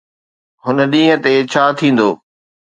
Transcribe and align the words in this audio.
هن 0.63 0.77
ڏينهن 0.91 1.19
تي 1.23 1.33
ڇا 1.51 1.63
ٿيندو؟ 1.77 2.09